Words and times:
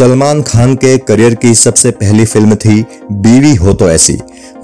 सलमान 0.00 0.42
खान 0.42 0.74
के 0.74 0.96
करियर 0.98 1.34
की 1.34 1.54
सबसे 1.54 1.90
पहली 1.90 2.24
फ़िल्म 2.24 2.54
थी 2.54 2.84
बीवी 3.12 3.54
हो 3.54 3.72
तो 3.72 3.90
ऐसी। 3.90 4.12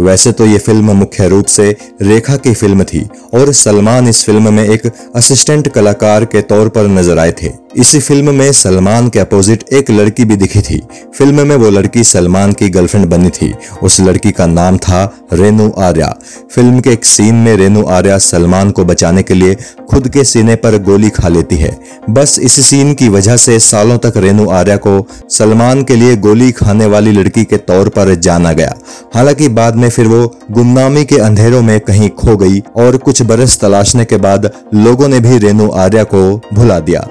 वैसे 0.00 0.32
तो 0.32 0.46
ये 0.46 0.58
फ़िल्म 0.58 0.96
मुख्य 0.96 1.28
रूप 1.28 1.46
से 1.46 1.76
रेखा 2.02 2.36
की 2.36 2.52
फ़िल्म 2.54 2.84
थी 2.84 3.06
और 3.34 3.52
सलमान 3.52 4.08
इस 4.08 4.24
फ़िल्म 4.24 4.52
में 4.52 4.64
एक 4.64 4.90
असिस्टेंट 5.16 5.68
कलाकार 5.68 6.24
के 6.24 6.42
तौर 6.42 6.68
पर 6.68 6.88
नज़र 6.88 7.18
आए 7.18 7.32
थे। 7.32 7.50
इसी 7.76 7.98
फ़िल्म 8.00 8.34
में 8.34 8.52
सलमान 8.52 9.09
के 9.09 9.19
अपोजिट 9.19 9.64
एक 9.72 9.91
लड़की 9.91 10.24
भी 10.24 10.36
दिखी 10.36 10.60
थी। 10.60 10.80
फ़िल्म 11.19 11.46
में 11.46 11.56
वो 11.56 11.70
लड़की 11.70 12.05
सलमान 12.05 12.52
की 12.52 12.69
गर्लफ्रेंड 12.69 13.06
बनी 13.06 13.30
थी। 13.30 13.52
उस 13.82 14.00
लड़की 14.00 14.30
का 14.30 14.46
नाम 14.46 14.78
था 14.78 15.02
रेनू 15.32 15.70
आर्या। 15.78 16.08
फ़िल्म 16.55 16.80
के 16.80 16.91
एक 16.91 17.05
सीन 17.05 17.34
में 17.34 17.56
रेनू 17.56 17.83
आर्या 17.86 18.19
सलमान 18.19 18.70
को 18.70 18.84
बचाने 18.84 19.22
के 19.22 19.34
लिए 19.34 19.56
खुद 19.91 20.08
के 20.08 20.24
सीने 20.24 20.55
पर 20.56 20.78
गोली 20.83 21.10
खा 21.10 21.28
लेती 21.28 21.56
है। 21.56 21.77
बस 22.10 22.38
इस 22.38 22.60
सीन 22.66 22.94
की 22.94 23.08
वजह 23.08 23.36
से 23.36 23.58
सालों 23.58 23.98
तक 23.98 24.16
रेनू 24.16 24.48
आर्या 24.50 24.77
को 24.77 25.06
सलमान 25.30 25.83
के 25.84 25.97
लिए 25.97 26.16
गोली 26.16 26.50
खाने 26.52 26.86
वाली 26.86 27.12
लड़की 27.12 27.44
के 27.44 27.56
तौर 27.56 27.88
पर 27.88 28.14
जाना 28.14 28.52
गया। 28.52 28.74
हालाँकि 29.14 29.48
बाद 29.48 29.77
में 29.77 29.85
फिर 29.90 30.08
वो 30.08 30.38
गुमनामी 30.50 31.04
के 31.04 31.16
अंधेरों 31.16 31.62
में 31.62 31.80
कहीं 31.80 32.10
खो 32.10 32.36
गई 32.36 32.60
और 32.77 32.96
कुछ 32.96 33.22
बरस 33.22 33.60
तलाशने 33.60 34.04
के 34.04 34.16
बाद 34.16 34.50
लोगों 34.74 35.08
ने 35.08 35.20
भी 35.20 35.38
रेनू 35.38 35.70
आर्या 35.70 36.04
को 36.04 36.40
भुला 36.54 36.80
दिया। 36.80 37.06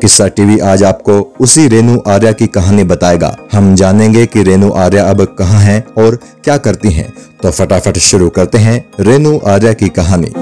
किस्सा 0.00 0.28
टीवी 0.28 0.58
आज 0.58 0.82
आपको 0.82 1.34
उसी 1.40 1.68
रेनू 1.68 2.02
आर्या 2.06 2.32
की 2.32 2.46
कहानी 2.46 2.84
बताएगा। 2.84 3.36
हम 3.52 3.74
जानेंगे 3.74 4.26
कि 4.26 4.42
रेनू 4.42 4.70
आर्या 4.70 5.04
अब 5.04 5.24
कहाँ 5.38 5.60
हैं 5.60 6.04
और 6.04 6.18
क्या 6.44 6.56
करती 6.56 6.90
हैं। 6.90 7.12
तो 7.42 7.50
फटाफट 7.50 7.98
शुरू 7.98 8.28
करते 8.28 8.58
हैं 8.58 8.84
रेनू 9.00 9.40
आर्या 9.46 9.72
की 9.72 9.88
कहानी। 9.88 10.32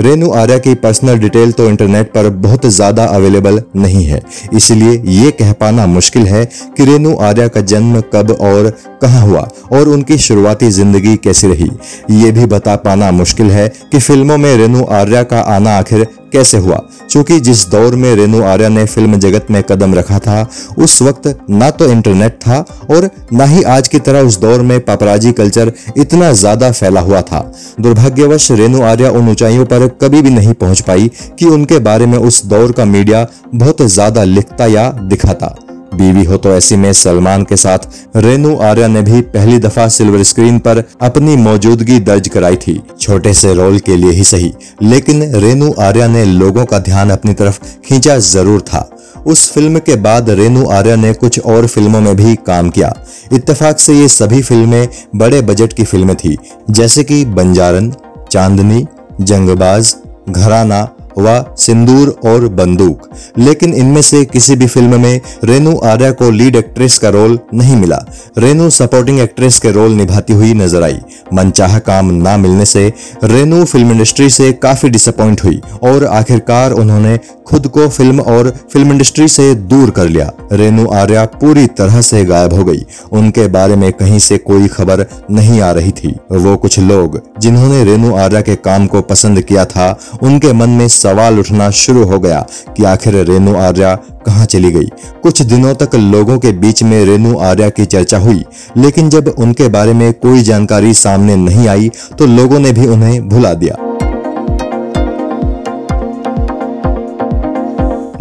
रेनू 0.00 0.30
आर्या 0.32 0.58
की 0.58 0.74
पर्सनल 0.74 1.18
डिटेल 1.18 1.52
तो 1.52 1.68
इंटरनेट 1.68 2.06
पर 2.06 2.28
बहुत 2.44 2.66
ज़्यादा 2.66 3.04
अवेलेबल 3.06 3.60
नहीं 3.76 4.04
है। 4.04 4.20
इसलिए 4.54 5.02
ये 5.14 5.30
कह 5.30 5.52
पाना 5.52 5.86
मुश्किल 5.86 6.26
है 6.26 6.44
कि 6.76 6.84
रेनू 6.84 7.14
आर्या 7.22 7.48
का 7.48 7.60
जन्म 7.62 8.00
कब 8.14 8.30
और 8.30 8.72
कहाँ 9.04 9.22
हुआ 9.22 9.46
और 9.72 9.88
उनकी 9.88 10.18
शुरुआती 10.20 10.70
ज़िंदगी 10.72 11.16
कैसी 11.18 11.48
रही? 11.48 11.70
ये 12.12 12.32
भी 12.32 12.46
बता 12.48 12.76
पाना 12.78 13.10
मुश्किल 13.12 13.50
है 13.50 13.68
कि 13.92 13.98
फ़िल्मों 14.00 14.36
में 14.38 14.54
रेनू 14.56 14.84
आर्या 14.94 15.22
का 15.24 15.40
आना 15.52 15.78
आखिर 15.78 16.06
कैसे 16.32 16.58
हुआ। 16.58 16.76
क्योंकि 17.10 17.38
जिस 17.40 17.66
दौर 17.70 17.94
में 17.94 18.14
रेनू 18.16 18.40
आर्या 18.42 18.68
ने 18.68 18.84
फ़िल्म 18.86 19.18
जगत 19.20 19.50
में 19.50 19.62
कदम 19.62 19.94
रखा 19.94 20.18
था, 20.18 20.48
उस 20.78 21.00
वक्त 21.02 21.26
ना 21.50 21.70
तो 21.70 21.86
इंटरनेट 21.86 22.32
था 22.36 22.58
और 22.90 23.08
ना 23.32 23.44
ही 23.44 23.62
आज 23.64 23.88
की 23.88 23.98
तरह 23.98 24.20
उस 24.20 24.38
दौर 24.40 24.62
में 24.62 24.78
पापराजी 24.80 25.32
कल्चर 25.32 25.72
इतना 25.96 26.32
ज़्यादा 26.34 26.70
फैला 26.72 27.00
हुआ 27.00 27.20
था। 27.22 27.40
दुर्भाग्यवश 27.80 28.50
रेनू 28.52 28.82
आर्या 28.82 29.10
उन 29.10 29.28
ऊंचाइयों 29.30 29.64
पर 29.64 29.86
कभी 30.02 30.22
भी 30.22 30.30
नहीं 30.30 30.54
पहुँच 30.54 30.80
पाई 30.80 31.10
कि 31.38 31.46
उनके 31.48 31.78
बारे 31.80 32.06
में 32.06 32.18
उस 32.20 32.44
दौर 32.46 32.72
का 32.72 32.84
मीडिया 32.86 33.26
बहुत 33.54 33.82
ज़्यादा 33.84 34.24
लिखता 34.24 34.66
या 34.66 34.90
दिखाता। 35.04 35.54
बीवी 35.94 36.24
हो 36.24 36.36
तो 36.36 36.54
ऐसी 36.54 36.76
में 36.76 36.92
सलमान 36.94 37.44
के 37.44 37.56
साथ 37.56 38.16
रेनू 38.16 38.56
आर्या 38.62 38.86
ने 38.88 39.02
भी 39.02 39.20
पहली 39.32 39.58
दफ़ा 39.58 39.86
सिल्वर 39.90 40.22
स्क्रीन 40.24 40.58
पर 40.58 40.82
अपनी 41.02 41.36
मौजूदगी 41.38 41.98
दर्ज 42.00 42.28
कराई 42.28 42.56
थी। 42.58 42.80
छोटे 43.00 43.34
से 43.34 43.54
रोल 43.54 43.78
के 43.80 43.96
लिए 43.96 44.10
ही 44.10 44.24
सही, 44.24 44.52
लेकिन 44.82 45.22
रेनू 45.34 45.72
आर्या 45.80 46.06
ने 46.08 46.24
लोगों 46.24 46.64
का 46.64 46.78
ध्यान 46.80 47.10
अपनी 47.10 47.34
तरफ़ 47.34 47.60
खींचा 47.86 48.18
ज़रूर 48.18 48.60
था। 48.62 48.88
उस 49.26 49.50
फ़िल्म 49.52 49.78
के 49.78 49.94
बाद 49.98 50.30
रेनू 50.32 50.64
आर्या 50.68 50.96
ने 50.96 51.12
कुछ 51.14 51.38
और 51.40 51.66
फ़िल्मों 51.66 52.00
में 52.00 52.14
भी 52.16 52.34
काम 52.46 52.70
किया। 52.70 52.92
इत्तेफाक 53.32 53.78
से 53.78 53.94
ये 53.94 54.08
सभी 54.10 54.42
फ़िल्में 54.42 54.88
बड़े 55.16 55.40
बजट 55.42 55.72
की 55.72 55.84
फ़िल्में 55.84 56.14
थी, 56.16 56.36
जैसे 56.70 57.04
कि 57.04 57.24
बंजारन, 57.26 57.92
चांदनी, 58.30 58.86
जंगबाज, 59.20 59.94
घराना 60.28 60.82
व 61.18 61.44
सिंदूर 61.58 62.16
और 62.24 62.46
बंदूक। 62.54 63.08
लेकिन 63.38 63.74
इनमें 63.74 64.00
से 64.02 64.24
किसी 64.24 64.56
भी 64.56 64.66
फ़िल्म 64.66 65.00
में 65.00 65.20
रेनू 65.44 65.76
आर्या 65.84 66.10
को 66.12 66.30
लीड 66.30 66.56
एक्ट्रेस 66.56 66.98
का 66.98 67.08
रोल 67.08 67.38
नहीं 67.54 67.76
मिला। 67.76 67.98
रेनू 68.38 68.68
सपोर्टिंग 68.70 69.18
एक्ट्रेस 69.20 69.58
के 69.58 69.70
रोल 69.72 69.92
निभाती 69.92 70.32
हुई 70.32 70.52
नज़र 70.54 70.82
आई। 70.82 70.98
मनचाहा 71.34 71.78
काम 71.80 72.10
ना 72.12 72.36
मिलने 72.36 72.64
से 72.64 72.92
रेनू 73.24 73.64
फ़िल्म 73.64 73.92
इंडस्ट्री 73.92 74.28
से 74.30 74.52
काफ़ी 74.62 74.88
डिसअपॉइंट 74.88 75.44
हुई 75.44 75.60
और 75.82 76.04
आखिरकार 76.04 76.72
उन्होंने 76.72 77.18
खुद 77.46 77.66
को 77.68 77.88
फ़िल्म 77.88 78.20
और 78.20 78.50
फ़िल्म 78.72 78.92
इंडस्ट्री 78.92 79.28
से 79.28 79.54
दूर 79.54 79.90
कर 79.90 80.08
लिया। 80.08 80.30
रेनू 80.52 80.86
आर्या 80.94 81.24
पूरी 81.34 81.66
तरह 81.78 82.00
से 82.00 82.24
गायब 82.24 82.52
हो 82.52 82.64
गई। 82.64 82.84
उनके 83.12 83.46
बारे 83.48 83.76
में 83.76 83.92
कहीं 83.92 84.18
से 84.18 84.38
कोई 84.40 84.68
खबर 84.68 85.04
नहीं 85.30 85.60
आ 85.60 85.70
रही 85.70 85.90
थी। 85.92 86.14
वो 86.32 86.56
कुछ 86.56 86.78
लोग 86.78 87.20
जिन्होंने 87.40 87.82
रेनू 87.84 88.14
आर्या 88.16 88.40
के 88.40 88.54
काम 88.56 88.86
को 88.86 89.00
पसंद 89.02 89.40
किया 89.40 89.64
था, 89.64 89.98
उनके 90.22 90.52
मन 90.52 90.70
में 90.70 90.86
सवाल 91.04 91.38
उठना 91.38 91.70
शुरू 91.76 92.04
हो 92.04 92.18
गया 92.18 92.44
कि 92.76 92.84
आखिर 92.86 93.22
रेनु 93.24 93.56
आर्या 93.58 93.94
कहाँ 94.26 94.44
चली 94.46 94.70
गई। 94.72 94.88
कुछ 95.22 95.42
दिनों 95.44 95.74
तक 95.76 95.94
लोगों 95.94 96.38
के 96.38 96.52
बीच 96.54 96.82
में 96.82 97.04
रेनु 97.04 97.38
आर्या 97.40 97.68
की 97.70 97.84
चर्चा 97.86 98.18
हुई, 98.18 98.44
लेकिन 98.76 99.10
जब 99.10 99.34
उनके 99.38 99.68
बारे 99.68 99.92
में 99.92 100.12
कोई 100.16 100.42
जानकारी 100.42 100.94
सामने 100.96 101.36
नहीं 101.38 101.68
आई 101.68 101.90
तो 102.18 102.26
लोगों 102.28 102.58
ने 102.58 102.72
भी 102.72 102.86
उन्हें 102.88 103.28
भुला 103.28 103.52
दिया। 103.54 103.76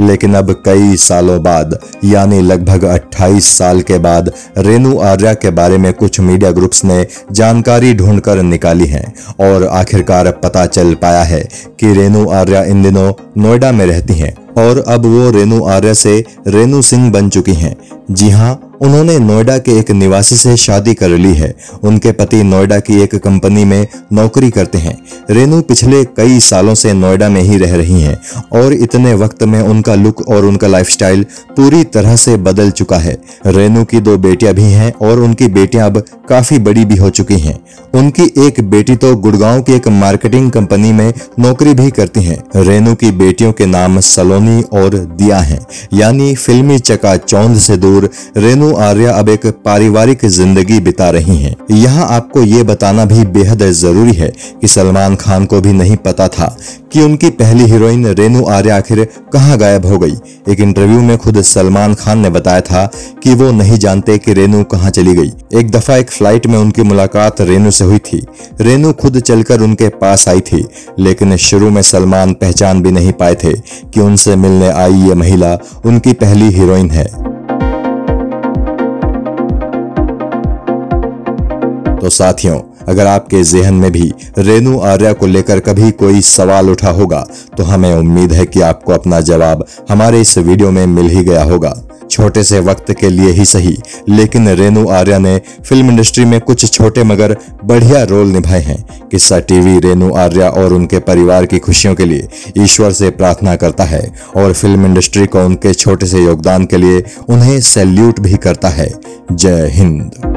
लेकिन 0.07 0.33
अब 0.33 0.51
कई 0.65 0.95
सालों 0.95 1.41
बाद, 1.43 1.77
यानी 2.05 2.41
लगभग 2.41 2.83
28 2.83 3.57
साल 3.57 3.81
के 3.81 3.97
बाद, 3.97 4.31
रेणु 4.57 4.99
आर्या 4.99 5.33
के 5.33 5.49
बारे 5.51 5.77
में 5.77 5.91
कुछ 5.93 6.19
मीडिया 6.19 6.51
ग्रुप्स 6.51 6.85
ने 6.85 7.05
जानकारी 7.31 7.93
ढूंढकर 7.93 8.41
निकाली 8.43 8.85
है 8.85 9.03
और 9.39 9.67
आखिरकार 9.67 10.31
पता 10.31 10.65
चल 10.65 10.93
पाया 10.93 11.23
है 11.23 11.41
कि 11.79 11.93
रेणु 11.93 12.29
आर्या 12.31 12.63
इन 12.63 12.83
दिनों 12.83 13.11
नोएडा 13.37 13.71
में 13.71 13.85
रहती 13.85 14.13
हैं 14.13 14.33
और 14.57 14.83
अब 14.87 15.05
वो 15.05 15.29
रेणु 15.31 15.63
आर्या 15.65 15.93
से 15.93 16.23
रेणु 16.47 16.81
सिंह 16.81 17.11
बन 17.11 17.29
चुकी 17.29 17.53
हैं। 17.53 17.75
जी 18.11 18.29
हाँ 18.29 18.53
उन्होंने 18.81 19.17
नोएडा 19.19 19.57
के 19.57 19.71
एक 19.71 19.89
निवासी 19.91 20.35
से 20.35 20.55
शादी 20.57 20.93
कर 20.93 21.09
ली 21.09 21.33
है। 21.33 21.53
उनके 21.83 22.11
पति 22.11 22.41
नोएडा 22.43 22.79
की 22.79 22.99
एक 23.01 23.15
कंपनी 23.15 23.63
में 23.65 23.87
नौकरी 24.13 24.49
करते 24.51 24.77
हैं। 24.77 24.97
रेनू 25.29 25.61
पिछले 25.61 26.03
कई 26.17 26.39
सालों 26.39 26.73
से 26.75 26.93
नोएडा 26.93 27.29
में 27.29 27.41
ही 27.41 27.57
रह 27.57 27.75
रही 27.75 28.01
हैं 28.01 28.17
और 28.53 28.73
इतने 28.73 29.13
वक्त 29.13 29.43
में 29.43 29.59
उनका 29.61 29.95
लुक 29.95 30.27
और 30.27 30.45
उनका 30.45 30.67
लाइफस्टाइल 30.67 31.23
पूरी 31.57 31.83
तरह 31.83 32.15
से 32.15 32.35
बदल 32.37 32.71
चुका 32.71 32.97
है। 32.97 33.17
रेनू 33.45 33.83
की 33.83 33.99
दो 33.99 34.17
बेटियाँ 34.17 34.53
भी 34.53 34.63
हैं 34.63 34.91
और 35.01 35.19
उनकी 35.19 35.47
बेटियाँ 35.49 35.85
अब 35.85 36.03
काफ़ी 36.29 36.59
बड़ी 36.59 36.85
भी 36.85 36.95
हो 36.95 37.09
चुकी 37.09 37.39
हैं। 37.39 37.57
उनकी 37.93 38.23
एक 38.47 38.61
बेटी 38.69 38.95
तो 38.95 39.15
गुड़गांव 39.15 39.61
की 39.61 39.73
एक 39.73 39.87
मार्केटिंग 39.87 40.51
कंपनी 40.51 40.91
में 40.91 41.13
नौकरी 41.39 41.73
भी 41.73 41.89
करती 41.91 42.23
हैं। 42.23 42.41
रेनू 42.55 42.95
की 42.95 43.11
बेटियों 43.13 43.51
के 43.53 43.65
नाम 43.65 43.99
सलोनी 43.99 44.61
और 44.73 44.95
दिया 44.95 45.39
हैं। 45.39 45.59
यानी 45.93 46.33
फिल्मी 46.35 46.79
चका 46.79 47.15
चौंध 47.17 47.57
से 47.57 47.77
दूर 47.77 47.92
रेनू 48.37 48.73
आर्या 48.81 49.13
अब 49.13 49.29
एक 49.29 49.45
पारिवारिक 49.65 50.25
ज़िंदगी 50.27 50.79
बिता 50.79 51.09
रही 51.09 51.37
हैं। 51.37 51.55
यहाँ 51.71 52.07
आपको 52.09 52.43
ये 52.43 52.63
बताना 52.63 53.05
भी 53.05 53.25
बेहद 53.33 53.63
ज़रूरी 53.71 54.13
है 54.13 54.31
कि 54.61 54.67
सलमान 54.67 55.15
खान 55.15 55.45
को 55.45 55.61
भी 55.61 55.73
नहीं 55.73 55.95
पता 55.97 56.27
था 56.27 56.55
कि 56.93 57.01
उनकी 57.01 57.29
पहली 57.31 57.63
हीरोइन 57.63 58.05
रेनू 58.09 58.43
आर्या 58.45 58.75
आखिर 58.77 59.03
कहाँ 59.33 59.57
गायब 59.57 59.85
हो 59.85 59.97
गई। 59.99 60.15
एक 60.49 60.59
इंटरव्यू 60.59 61.01
में 61.01 61.17
खुद 61.17 61.41
सलमान 61.43 61.93
खान 61.93 62.19
ने 62.19 62.29
बताया 62.29 62.61
था 62.61 62.85
कि 63.23 63.33
वो 63.33 63.51
नहीं 63.51 63.77
जानते 63.77 64.17
कि 64.17 64.33
रेनू 64.33 64.63
कहाँ 64.65 64.91
चली 64.91 65.13
गई। 65.15 65.31
एक 65.53 65.71
दफ़ा 65.71 65.95
एक 65.97 66.11
फ़्लाइट 66.11 66.47
में 66.47 66.57
उनकी 66.57 66.83
मुलाकात 66.83 67.41
रेनू 67.41 67.71
से 67.71 67.85
हुई 67.85 67.99
थी। 68.01 68.21
रेनू 68.61 68.93
खुद 68.93 69.19
चलकर 69.19 69.61
उनके 69.61 69.89
पास 69.95 70.27
आई 70.27 70.41
थी, 70.41 70.65
लेकिन 70.99 71.35
शुरू 71.39 71.69
में 71.69 71.81
सलमान 71.83 72.33
पहचान 72.35 72.81
भी 72.83 72.91
नहीं 72.91 73.11
पाए 73.13 73.35
थे 73.35 73.53
कि 73.53 73.99
उनसे 73.99 74.35
मिलने 74.35 74.69
आई 74.71 75.07
ये 75.07 75.13
महिला 75.15 75.57
उनकी 75.85 76.13
पहली 76.15 76.49
हीरोइन 76.51 76.89
है। 76.91 77.05
तो 82.03 82.09
साथियों, 82.09 82.59
अगर 82.87 83.07
आपके 83.07 83.41
जहन 83.43 83.73
में 83.73 83.91
भी 83.91 84.11
रेनू 84.37 84.79
आर्या 84.81 85.11
को 85.13 85.27
लेकर 85.27 85.59
कभी 85.59 85.91
कोई 85.93 86.21
सवाल 86.21 86.69
उठा 86.69 86.89
होगा 86.89 87.25
तो 87.57 87.63
हमें 87.63 87.93
उम्मीद 87.93 88.33
है 88.33 88.45
कि 88.45 88.61
आपको 88.61 88.93
अपना 88.93 89.19
जवाब 89.21 89.65
हमारे 89.89 90.19
इस 90.21 90.37
वीडियो 90.37 90.71
में 90.71 90.85
मिल 90.87 91.09
ही 91.09 91.23
गया 91.23 91.43
होगा। 91.43 91.73
छोटे 92.11 92.43
से 92.43 92.59
वक्त 92.59 92.91
के 92.91 93.09
लिए 93.09 93.29
ही 93.29 93.45
सही, 93.45 93.75
लेकिन 94.09 94.49
रेनू 94.49 94.87
आर्या 94.89 95.17
ने 95.19 95.37
फ़िल्म 95.63 95.89
इंडस्ट्री 95.89 96.25
में 96.25 96.39
कुछ 96.41 96.71
छोटे 96.73 97.03
मगर 97.03 97.35
बढ़िया 97.65 98.03
रोल 98.03 98.27
निभाए 98.27 98.61
हैं। 98.61 99.07
किस्सा 99.11 99.39
टीवी 99.41 99.79
रेनू 99.79 100.13
आर्या 100.15 100.49
और 100.51 100.73
उनके 100.73 100.99
परिवार 101.01 101.45
की 101.45 101.59
खुशियों 101.59 101.95
के 101.95 102.05
लिए 102.05 102.27
ईश्वर 102.57 102.91
से 102.91 103.09
प्रार्थना 103.11 103.55
करता 103.55 103.83
है 103.85 104.03
और 104.35 104.53
फ़िल्म 104.53 104.85
इंडस्ट्री 104.85 105.25
को 105.25 105.45
उनके 105.45 105.73
छोटे 105.73 106.05
से 106.05 106.23
योगदान 106.23 106.65
के 106.65 106.77
लिए 106.77 107.03
उन्हें 107.29 107.59
सैल्यूट 107.63 108.19
भी 108.19 108.37
करता 108.37 108.69
है। 108.69 108.93
जय 109.31 109.69
हिंद। 109.73 110.32